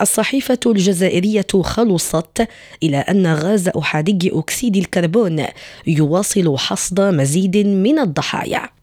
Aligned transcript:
الصحيفة 0.00 0.58
الجزائرية 0.66 1.46
خلصت 1.62 2.48
إلى 2.82 2.96
أن 2.96 3.26
غاز 3.26 3.68
أحادي 3.68 4.30
أكسيد 4.34 4.76
الكربون 4.76 5.44
يواصل 5.86 6.58
حصد 6.58 7.00
مزيد 7.00 7.56
من 7.56 7.98
الضحايا. 7.98 8.79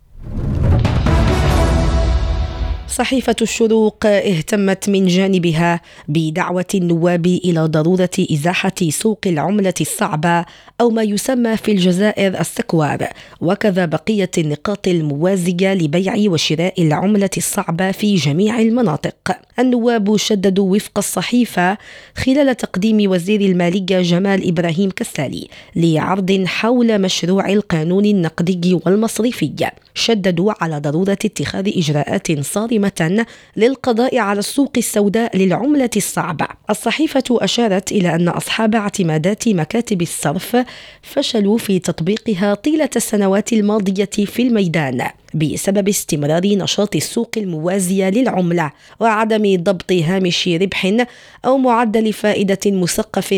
صحيفة 2.90 3.36
الشروق 3.42 4.06
اهتمت 4.06 4.90
من 4.90 5.08
جانبها 5.08 5.82
بدعوة 6.08 6.66
النواب 6.76 7.26
إلى 7.26 7.60
ضرورة 7.60 8.10
إزاحة 8.20 8.74
سوق 8.90 9.20
العملة 9.26 9.74
الصعبة 9.82 10.46
أو 10.82 10.90
ما 10.90 11.04
يسمى 11.04 11.58
في 11.58 11.72
الجزائر 11.72 12.40
السكوار 12.40 13.08
وكذا 13.42 13.86
بقية 13.86 14.32
النقاط 14.38 14.88
الموازية 14.88 15.74
لبيع 15.74 16.32
وشراء 16.32 16.82
العملة 16.82 17.30
الصعبة 17.38 17.92
في 17.92 18.16
جميع 18.16 18.60
المناطق. 18.60 19.47
النواب 19.60 20.18
شددوا 20.18 20.76
وفق 20.76 20.98
الصحيفة 20.98 21.78
خلال 22.16 22.58
تقديم 22.58 23.12
وزير 23.12 23.42
المالية 23.42 24.02
جمال 24.02 24.48
إبراهيم 24.48 24.90
كسالي 24.90 25.48
لعرض 25.76 26.44
حول 26.48 27.02
مشروع 27.02 27.50
القانون 27.50 28.06
النقدي 28.06 28.80
والمصرفي 28.86 29.70
شددوا 29.94 30.54
على 30.64 30.80
ضرورة 30.80 31.18
اتخاذ 31.26 31.68
إجراءات 31.78 32.40
صارمة 32.40 33.26
للقضاء 33.58 34.18
على 34.18 34.40
السوق 34.40 34.72
السوداء 34.78 35.38
للعملة 35.38 35.90
الصعبة. 35.96 36.48
الصحيفة 36.70 37.24
أشارت 37.32 37.92
إلى 37.92 38.16
أن 38.16 38.28
أصحاب 38.28 38.76
اعتمادات 38.76 39.48
مكاتب 39.50 40.02
الصرف 40.02 40.58
فشلوا 41.02 41.58
في 41.58 41.80
تطبيقها 41.80 42.54
طيلة 42.54 42.90
السنوات 42.96 43.54
الماضية 43.54 44.10
في 44.26 44.42
الميدان 44.42 45.08
بسبب 45.38 45.90
استمرار 45.90 46.46
نشاط 46.46 46.96
السوق 46.96 47.32
الموازية 47.38 48.10
للعملة 48.10 48.72
وعدم 49.00 49.64
ضبط 49.64 49.92
هامش 49.92 50.48
ربح 50.48 51.06
أو 51.46 51.58
معدل 51.58 52.14
فائدة 52.14 52.60
مثقف 52.66 53.34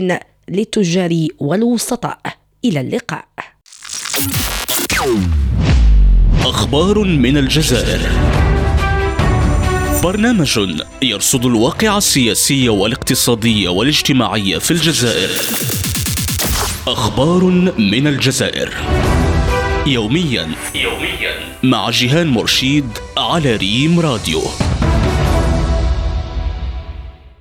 للتجار 0.50 1.28
والوسطاء. 1.40 2.20
إلى 2.66 2.82
اللقاء. 2.82 3.26
أخبار 6.46 7.04
من 7.04 7.38
الجزائر 7.38 8.00
برنامج 10.04 10.60
يرصد 11.02 11.46
الواقع 11.46 11.98
السياسي 11.98 12.70
والاقتصادي 12.70 13.68
والاجتماعي 13.68 14.60
في 14.60 14.72
الجزائر 14.72 15.30
أخبار 16.88 17.44
من 17.78 18.08
الجزائر 18.08 18.74
يوميا 19.90 20.52
يوميا 20.76 21.34
مع 21.64 21.90
جيهان 21.90 22.28
مرشيد 22.28 22.90
على 23.18 23.56
ريم 23.56 24.00
راديو. 24.00 24.42